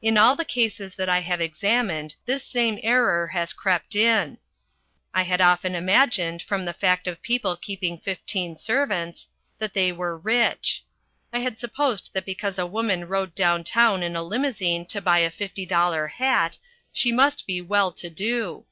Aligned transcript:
In 0.00 0.16
all 0.16 0.36
the 0.36 0.44
cases 0.44 0.94
that 0.94 1.08
I 1.08 1.18
have 1.18 1.40
examined 1.40 2.14
this 2.26 2.44
same 2.44 2.78
error 2.80 3.26
has 3.34 3.52
crept 3.52 3.96
in. 3.96 4.38
I 5.12 5.24
had 5.24 5.40
often 5.40 5.74
imagined, 5.74 6.42
from 6.42 6.64
the 6.64 6.72
fact 6.72 7.08
of 7.08 7.20
people 7.22 7.56
keeping 7.56 7.98
fifteen 7.98 8.56
servants, 8.56 9.28
that 9.58 9.74
they 9.74 9.90
were 9.90 10.16
rich. 10.16 10.84
I 11.32 11.40
had 11.40 11.58
supposed 11.58 12.10
that 12.14 12.24
because 12.24 12.56
a 12.60 12.66
woman 12.66 13.08
rode 13.08 13.34
down 13.34 13.64
town 13.64 14.04
in 14.04 14.14
a 14.14 14.22
limousine 14.22 14.86
to 14.86 15.00
buy 15.00 15.18
a 15.18 15.28
fifty 15.30 15.66
dollar 15.66 16.06
hat, 16.06 16.58
she 16.92 17.10
must 17.10 17.44
be 17.44 17.60
well 17.60 17.90
to 17.90 18.08
do. 18.08 18.64